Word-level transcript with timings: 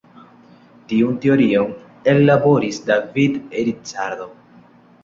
Tiun 0.93 1.19
teorion 1.25 1.69
ellaboris 2.15 2.81
David 2.89 3.41
Ricardo. 3.71 4.33